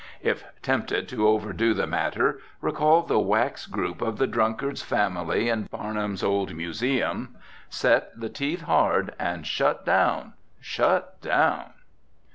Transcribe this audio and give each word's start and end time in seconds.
If 0.23 0.43
tempted 0.63 1.07
to 1.09 1.27
overdo 1.27 1.75
the 1.75 1.85
matter, 1.85 2.39
recall 2.59 3.03
the 3.03 3.19
wax 3.19 3.67
group 3.67 4.01
of 4.01 4.17
the 4.17 4.25
Drunkard's 4.25 4.81
Family 4.81 5.47
in 5.47 5.65
Barnum's 5.69 6.23
old 6.23 6.55
museum, 6.55 7.37
set 7.69 8.19
the 8.19 8.27
teeth 8.29 8.61
hard, 8.61 9.13
and 9.19 9.45
shut 9.45 9.85
down, 9.85 10.33
shut 10.59 11.21
down! 11.21 11.73